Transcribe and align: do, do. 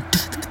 do, 0.00 0.40
do. 0.40 0.45